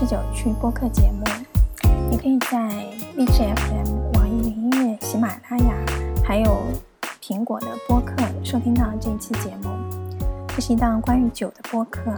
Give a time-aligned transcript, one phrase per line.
[0.00, 1.24] 十九区播客节目，
[2.08, 2.68] 你可以在
[3.16, 5.74] 荔枝 FM、网易云音乐、喜马拉雅，
[6.24, 6.62] 还有
[7.20, 9.70] 苹果的播客收听到这一期节目。
[10.54, 12.14] 这是一档关于酒的播客。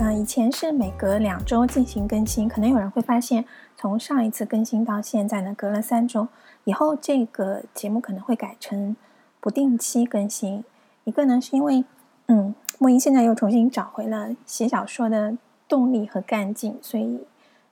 [0.00, 3.44] 嗯，以前是每隔两周进行更新，可能有人会发现，
[3.76, 6.26] 从上一次更新到现在呢，隔了三周。
[6.64, 8.96] 以后这个节目可能会改成
[9.40, 10.64] 不定期更新。
[11.04, 11.84] 一个呢，是因为，
[12.28, 15.36] 嗯，莫英现在又重新找回了写小说的。
[15.68, 17.20] 动力和干劲，所以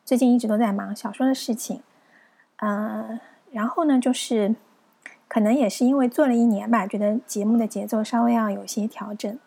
[0.04, 1.82] 最近一直都在忙小说的事情。
[2.56, 3.20] 呃，
[3.50, 4.54] 然后呢，就是
[5.28, 9.38] 可能也是因为做了一年吧，觉得节目的节奏稍微要有些调整。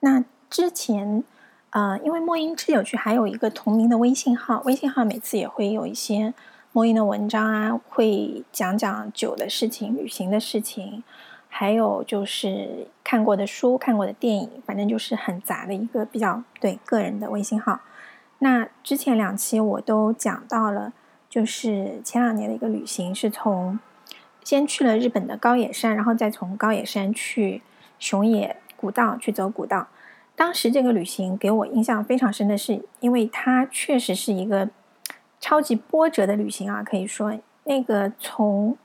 [0.00, 1.24] 那之前，
[1.70, 6.34] 呃，因为莫音之有趣还有一个同名的微信号，微信号每次也会有一些
[6.72, 11.02] 莫音的文章啊，会讲讲酒的事情、旅行的事情。
[11.58, 17.80] 还有就是看过的书、看过的电影，反正就是很杂的一个比较对个人的微信号。
[18.40, 20.92] 那之前两期我都讲到了，
[21.30, 23.80] 就是前两年的一个旅行，是从
[24.44, 27.62] 先去了日本的高野山，然后再从高野山去
[27.98, 29.88] 熊野古道去走古道。
[30.34, 34.68] 当时这个旅行给我印象非常深的是，因为它确实是一个
[35.40, 37.32] 超级波折的旅行啊，可以说
[37.64, 38.76] 那个从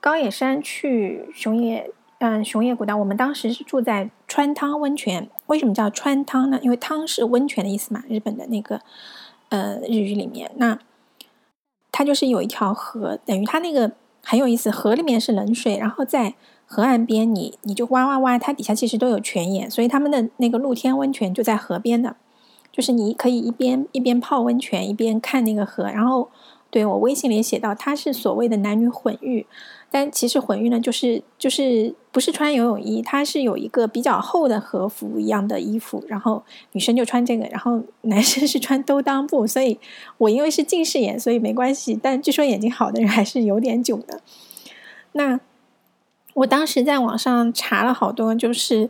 [0.00, 1.90] 高野山去熊野。
[2.20, 5.30] 嗯，熊野古道，我们当时是住在川汤温泉。
[5.46, 6.60] 为什么叫川汤呢？
[6.62, 8.82] 因为汤是温泉的意思嘛，日本的那个
[9.48, 10.78] 呃日语里面，那
[11.90, 16.34] 它就是有一条河，等于它那个很有意思，河里面是冷水，然后在
[16.66, 22.16] 河岸边，你你就挖挖挖，它底下其实都有泉眼，所以他们的那个露天温泉就在河边的，
[22.70, 26.28] 就是你可以一边一边泡温泉，一边看那个河，然后。
[26.72, 29.44] 对我微信里写到，它是所谓的男女混浴，
[29.90, 36.42] 但其实混浴呢，就是就是不是穿游泳衣，它是有一个比较厚的和服一样的衣服，然后
[36.72, 39.78] 女生就穿这个，然后男生是穿兜裆布，所以
[40.18, 44.20] 我因为是近视眼，所以没关系，但据说眼睛好的人还是有点囧的。
[45.12, 45.40] 那
[46.34, 48.88] 我当时在网上查了好多，就是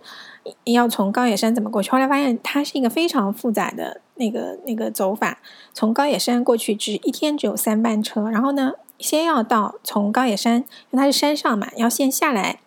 [0.64, 4.00] 要从高野山怎么过去，后来发现它是一个非常复杂的。
[4.16, 5.38] 那个那个走法，
[5.72, 12.60] 从高野山过去只一天只有三班车，然后呢，先要到从高野山，因为它是山上嘛，要先下来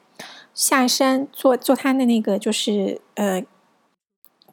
[0.53, 3.43] 下山坐坐它的那个就是呃，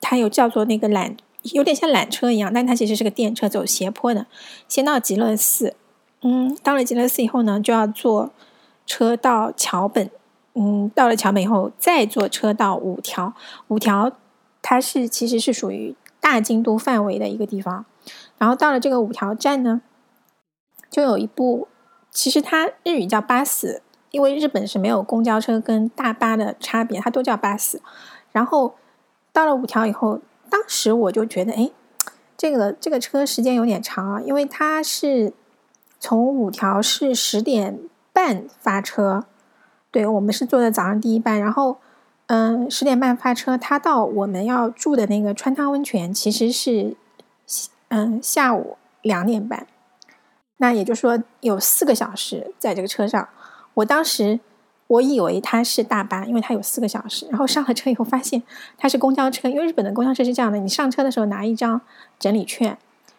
[0.01, 4.27] 它有叫做那个缆，有点像缆车一样，但它其实是个电车，走斜坡的。
[4.69, 5.75] 先到极乐寺，
[6.23, 8.31] 嗯，到了极乐寺以后呢，就要坐
[8.87, 10.11] 车到桥本，
[10.55, 13.35] 嗯，到了桥本以后再坐车到五条，
[13.69, 14.13] 五条
[14.61, 15.97] 它是其实是属于。
[16.23, 17.87] 大京都范围的一个地方，
[18.37, 19.81] 然后到了这个五条站呢，
[20.91, 21.69] 就有一部，
[22.11, 23.81] 其实它日语叫巴士，
[24.11, 27.81] 因为日本是没有公交车跟大巴的差别，它都叫巴士。
[28.33, 28.75] 然后
[29.33, 30.21] 到了五条以后，
[30.51, 31.71] 当时我就觉得，哎，
[32.37, 35.33] 这个这个车时间有点长啊，因为它是
[35.99, 37.79] 从五条是十点
[38.13, 39.25] 半发车，
[39.91, 41.79] 对我们是坐的早上第一班，然后。
[42.33, 46.95] 嗯，十点半发车，他到我们要住的那个川汤温泉，其实是
[47.89, 49.67] 嗯下午两点半。
[50.61, 53.29] 那也就是说有四个小时在这个车上。
[53.75, 54.39] 我当时
[54.87, 57.27] 我以为它是大巴，因为它有四个小时。
[57.31, 58.43] 然后上了车以后发现
[58.79, 61.81] 它是公交车，因为日本的公交车是这样的：你上车的时候拿一张
[62.19, 62.77] 整理券，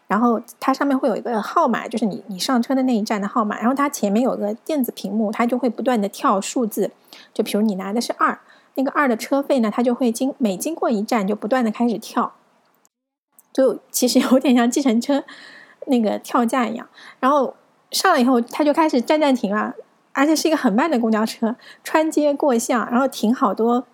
[0.07, 3.57] 然后它上面会有一个号码，就是你你上车的那一站的号码。
[3.59, 6.91] 然后它前面有个电子屏幕，它就会不断的跳数字。
[7.33, 8.39] 就比如你拿的是二。
[8.75, 12.33] 那个二的车费呢，它就会经每经过一站就不断的开始跳，
[13.51, 15.25] 就其实有点像计程车
[15.87, 16.87] 那个跳价一样。
[17.19, 17.55] 然后
[17.91, 19.73] 上了以后，他就开始站站停了，
[20.13, 23.85] 而且是一个很慢的公交车，穿街过巷，然后停好多，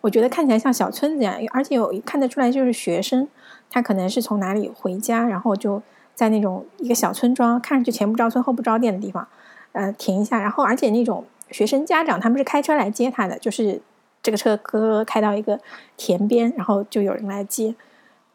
[0.00, 3.28] 我觉得看起来像小村子一样，而且有看得出来就是学生，
[3.70, 5.82] 他可能是从哪里回家，然后就
[6.14, 9.26] 在那种一个小村庄，看上去前不着村后不着店的地方，
[9.72, 10.40] 呃，停一下。
[10.40, 13.80] 然后而且那种学生家长他们是开车来接他的，就是。
[14.22, 15.60] 这个车哥开到一个
[15.96, 17.76] 田边，然后就有人来接。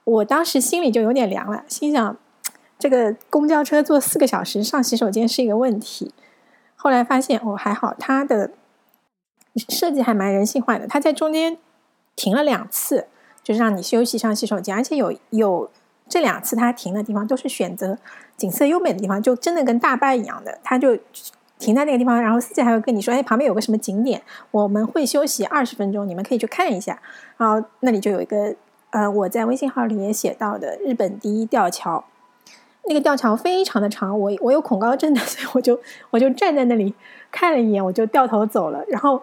[0.06, 2.16] 我当时心里就有点凉了，心想
[2.82, 6.12] 这个公交车坐四个小时上洗手间是一个问题。
[6.76, 8.50] 后来发现哦还好，它的
[9.70, 10.88] 设计还蛮人性化的。
[10.88, 11.58] 它在中间
[12.16, 13.06] 停了两次，
[13.44, 15.70] 就是让你休息上洗手间，而且有有
[16.10, 18.00] 这两次它停的地方都是选择
[18.36, 20.98] 景色优美的地方，就真的跟大巴一样的，它就。
[21.62, 24.20] 停在那个地方，然后司机还会跟你说：“哎，旁边有个什么景点，
[24.50, 27.00] 我们会休息二十分钟，你们可以去看一下。”
[27.38, 28.56] 然后那里就有一个，
[28.90, 32.04] 呃，我在微信号里也写到的日本第一吊桥，
[32.88, 35.80] 那个吊桥非常的长，我我有恐高症的， 所以我就
[36.10, 36.94] 我就站在那里
[37.32, 38.84] 看了一眼，我就掉头走了。
[38.88, 39.22] 然后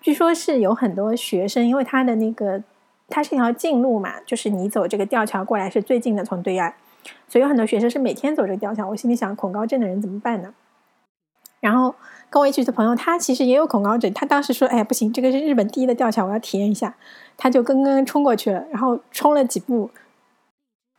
[0.00, 2.62] 据说是有很多学生，因为他的那个
[3.08, 6.72] 它是一条近路嘛，就是你走这个吊桥过来是最近的，从对岸，
[7.28, 8.88] 所以有很多学生是每天走这个吊桥。
[8.88, 10.54] 我心里想，恐高症的人怎么办呢？
[11.60, 11.94] 然后
[12.28, 16.94] 跟我一起的朋友，他其实也有恐高症，他当时说：“哎，不行，这个是日本第一的吊桥，我要体验一下。”
[17.38, 19.90] 他就跟跟冲过去了，然后冲了几步，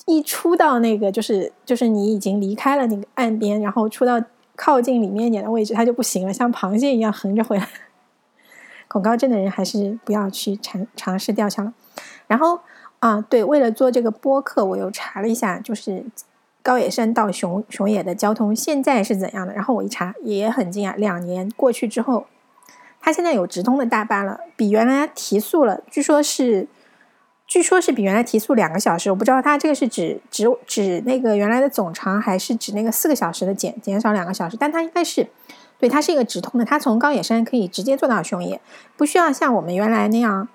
[0.06, 4.22] 一出到那个就是就是你已经离开了那个岸边，然后出到
[4.56, 7.68] 靠近里面一点的位置，它就不行了，像螃蟹一样横着回来。
[8.88, 11.74] 恐高症的人还是不要去尝尝试吊桥了。
[12.28, 12.60] 然后
[13.00, 16.06] 啊，对，为了做这个播客，我又查了一下，就是
[16.62, 19.54] 高野山到熊熊野的交通现在是怎样的。
[19.54, 22.28] 然后我一查，也很惊讶，两年过去之后，
[23.02, 25.81] 它现在有直通的大巴了，比原来提速了。
[25.90, 26.68] 据说是，
[27.47, 29.09] 据说是比原来提速两个小时。
[29.09, 34.57] 我不知道它这个是指指指那个原来的总长，还是指那个四个小时的减减少两个小时？
[34.57, 35.27] 但它应该是，
[35.80, 38.59] 对，它是一个直通的，它从高野山可以直接坐到熊野，
[38.97, 40.47] 不需要像我们原来那样。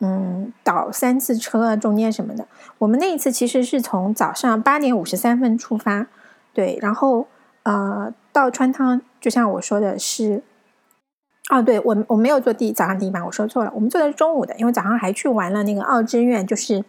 [0.00, 2.46] 嗯，倒三次车中间什么的，
[2.78, 6.08] 我们那一次其实是从早上八点五十三分出发，
[6.52, 7.26] 对，然后
[7.62, 10.42] 呃到川汤，就像我说的是，
[11.50, 16.84] 哦，对我我没有坐第早上第一班，我说错了，我们坐的是中午的，因为早上还去玩了那个奥之院，就是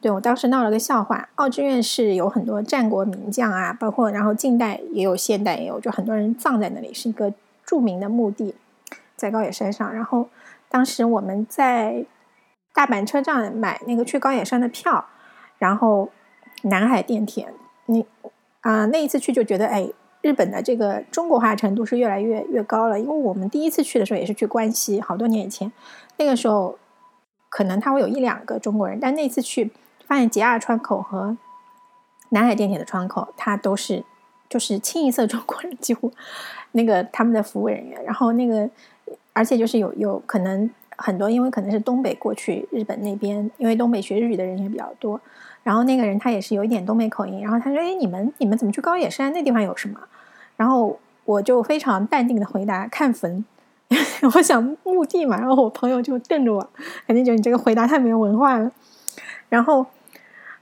[0.00, 7.32] 对我当时闹了个笑话，奥之院是有很多战国名将啊，包括然后近代也有，现代也有，就很多人葬在那里，是一个
[7.64, 8.54] 著名的墓地，
[9.16, 10.28] 在高野山上，然后
[10.68, 12.04] 当时我们在。
[12.74, 15.04] 大阪车站买那个去高野山的票，
[15.58, 16.10] 然后
[16.62, 17.52] 南海电铁，
[17.86, 18.06] 你
[18.60, 19.88] 啊那一次去就觉得哎，
[20.20, 22.98] 日本的这个中国化程度是越来越越高了。
[22.98, 25.70] 因为我们第一次去的时候也是去关西，好多年以前，
[26.16, 26.78] 那个时候
[27.48, 29.70] 可能他会有一两个中国人，但那次去
[30.06, 31.36] 发现杰二川口和
[32.30, 34.04] 南海电铁的窗口，他都是
[34.48, 36.12] 就是清一色中国人，几乎
[36.72, 38.68] 那个他们的服务人员，然后那个
[39.32, 40.70] 而且就是有有可能。
[41.00, 45.20] 很多，因为可能是东北过去日本那边，因为东北学日语的人也比较多。
[45.68, 49.30] 然后那个人他也是有一点东北口音，然后他说：“哎，你们你们怎么去高野山？
[49.34, 50.00] 那地方有什么？”
[50.56, 53.44] 然后我就非常淡定的回答：“看坟。
[54.34, 55.38] ”我想墓地嘛。
[55.38, 56.70] 然后我朋友就瞪着我，
[57.06, 58.72] 肯定觉得你这个回答太没有文化了。
[59.50, 59.84] 然后，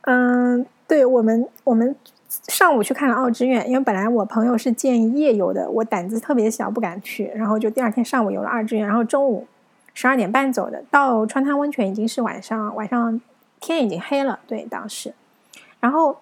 [0.00, 1.94] 嗯，对我们我们
[2.28, 7.30] 上午去看了奥之院，因为本来我朋友是建议夜游的，我胆子特别小，不敢去。
[7.32, 9.46] 然后就第二天上午游了二之院，然后中午。
[9.94, 13.18] 十二点半走的，到川汤温泉已经是晚上，晚上
[13.60, 14.38] 天已经黑了。
[14.46, 15.14] 对，当时，
[15.80, 16.18] 然后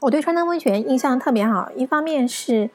[0.00, 2.70] 我对川汤温泉印象特别好，一方面是，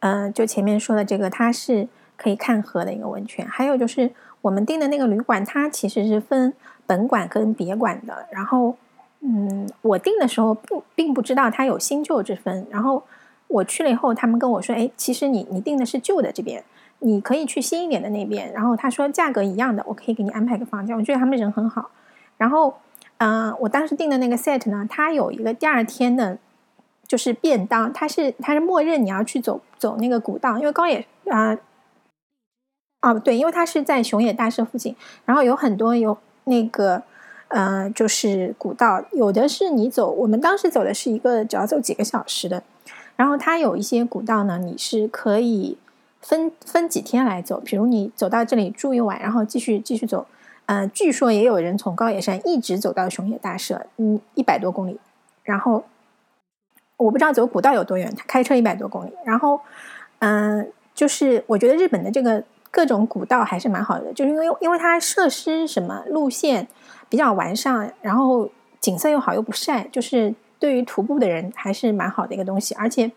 [0.00, 4.10] 嗯，就前面说的这个，它是可以看河的一个温泉，还有就是
[4.40, 6.52] 我们订的那个旅馆，它其实是分
[6.86, 8.26] 本馆跟别馆的。
[8.30, 8.76] 然后，
[9.20, 13.02] 嗯，我订的时候不并不知道它有新旧之分，然后
[13.48, 16.62] 我去了以后，他们跟我说，哎，其实你你订的是旧的这边。
[17.00, 20.96] 你可以去新一点的那边，然后他说价格一样的，我可以给你安排个房间。
[20.96, 21.90] 我觉得他们人很好。
[22.38, 22.74] 然后，
[23.18, 26.38] 嗯，我当时订的那个 set 呢，它有一个第二天的，
[27.06, 31.56] 就是便当，它是它是默认你要去走走那个古道，因为高野啊，
[33.02, 34.94] 哦对，因为它是在熊野大社附近，
[35.24, 37.02] 然后有很多有那个
[37.48, 42.62] 呃，就是古道，有的是你走，我们当时走的是一个只要走几个小时的，
[43.16, 45.78] 然后它有一些古道呢，你是可以。
[46.26, 50.26] 分分几天来走，比如你走到这里住一晚，然后继续继续走。
[50.66, 54.98] 呃，据说也有人从高野山一直走到熊野大社，嗯，一百多公里。
[55.42, 55.84] 然后
[56.96, 59.12] 我不知道走古道有多远，他开车一百多公里。
[59.24, 59.60] 然后，
[60.20, 66.66] 嗯，就是我觉得日本的这个各种古道还是蛮好的，就是因为因为它设施什么路线
[67.08, 68.48] 比较完善，然后
[68.80, 73.10] 景色又好又不晒，就是对于徒步的人还是蛮好的一个东西，而且。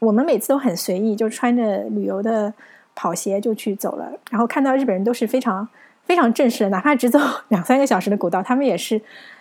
[0.00, 2.54] 我们每次都很随意，就穿着旅游的
[2.94, 4.10] 跑鞋就去走了。
[4.30, 5.68] 然后看到日本人都是非常
[6.10, 9.00] 非常正式的，哪怕只走 两三个小时的古道，他们也是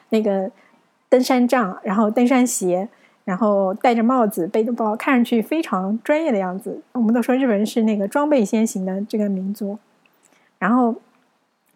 [0.09, 0.51] 那个
[1.09, 2.87] 登山杖，然后登山鞋，
[3.25, 6.79] 然后戴着帽子，背着包，看上去非常专业的样子。
[6.91, 9.79] 我们都说日本人是那个装备先行的这个民族。
[10.59, 10.93] 然后，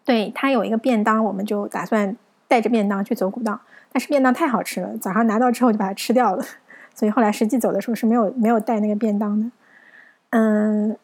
[0.04, 3.60] 对他有一个便当，我们就打算带着便当去走古道，
[3.90, 6.44] 但是便当太好吃了，早上拿到之后就把它吃掉了。
[6.94, 9.50] 所以后来实际走的时候是没有没有带那个便当的，
[10.30, 10.96] 嗯，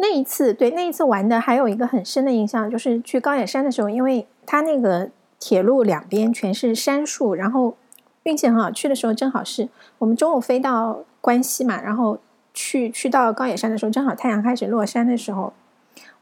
[0.00, 7.76] 那一次对那一次玩的还有一个很深的印象，就是去高野山的时候，因为它那个铁路两边全是杉树，然后
[8.22, 12.18] 运气很好，去的时候正好是我们中午飞到关西嘛，然后
[12.52, 15.52] 去去到高野山的时候，正好太阳开始落山的时候，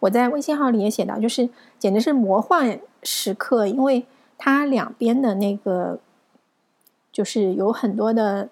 [0.01, 4.05] 我在微信号里也写到，就是简直是魔幻时刻，因为
[4.37, 5.99] 它两边的那个。
[7.11, 8.49] 就是有很多的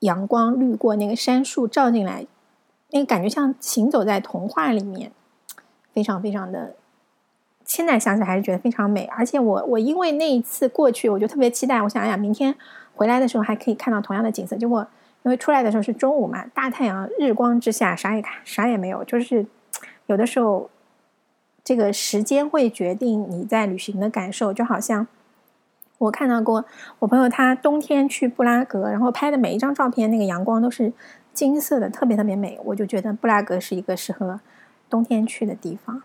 [0.00, 2.26] 阳光滤过那个杉树照进来，
[2.94, 5.10] 那个感觉像行走在童话里面，
[5.92, 6.76] 非常非常的
[7.64, 9.04] 现在想起来还是觉得非常美。
[9.06, 12.54] 而且我我因为那一次过去，我就特别期待，我想哎呀明天
[12.94, 14.56] 回来的时候还可以看到同样的景色。
[14.56, 14.86] 结果
[15.24, 19.44] 因为出来的时候是中午嘛，大太阳日光之下啥也看啥也没有，就是
[20.06, 20.70] 有的时候
[21.64, 25.08] 这个时间会决定你在旅行的感受，就好像。
[25.98, 26.64] 我看到过
[26.98, 30.92] 我朋友他冬天去布拉格，然后拍的每一张照片，那个阳光都是
[31.34, 32.58] 金色的，特别特别美。
[32.66, 34.40] 我就觉得布拉格是一个适合
[34.88, 36.02] 冬天去的地方。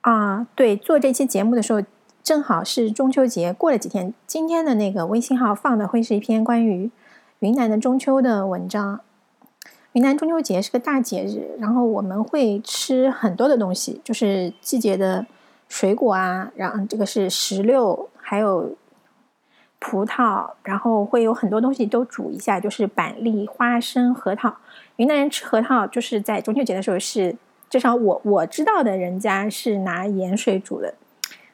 [0.00, 1.80] 啊，对，做这期节目的时候
[2.22, 6.90] 正好是中秋节，过了几天，今天的那个微信号放的会是一篇关于
[7.38, 9.00] 云南的中秋的文章。
[9.92, 15.26] 云南中秋节是个大节日，然后我们会吃很多的东西，就是季节的
[15.68, 18.08] 水果啊，然后这个是石榴。
[18.22, 18.76] 还有
[19.80, 24.54] 葡萄，然后会有很多东西都煮一下，就是板栗、花生、核桃。
[24.96, 27.34] 云南人吃核桃，就是在中秋节的时候是，
[27.68, 30.94] 至少我我知道的人家是拿盐水煮的，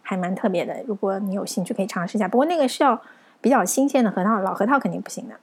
[0.02, 0.82] 还蛮特别的。
[0.86, 2.26] 如果你有兴趣，可以尝试一下。
[2.26, 3.00] 不过那个是要
[3.40, 5.36] 比较新鲜的核桃，老核桃肯定不行的。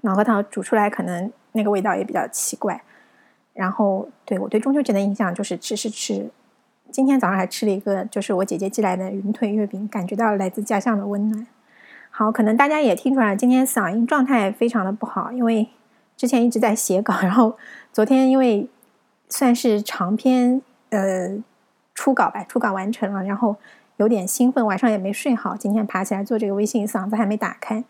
[0.00, 2.82] 老核桃煮出来可能那个味道也比较奇怪。
[3.52, 6.30] 然后，对我对中秋节的印象就是吃吃吃。
[6.90, 11.46] 今天早上还吃了一个，就是我姐姐寄来的云腿月饼，感觉到来自家乡的温暖。
[12.10, 15.68] 好，可能大家也听出来，今天嗓音状态非常的不好，因为
[16.16, 17.56] 之前一直在写稿，然后
[17.92, 18.68] 昨天因为
[19.28, 21.38] 算是长篇呃
[21.94, 23.56] 初稿吧，初稿完成了，然后
[23.96, 27.84] 有点兴奋，晚上也没睡好，今天爬起来做这个微信，嗓子还没打开。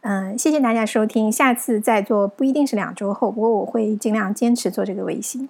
[0.00, 5.48] 嗯，谢谢大家收听，下次再做不一定是两周后，不过我会尽量坚持做这个微信。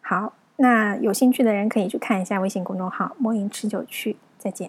[0.00, 0.34] 好。
[0.60, 4.16] 那有兴趣的人可以去看一下微信公众号“摸影持久趣”。
[4.40, 4.68] 再见。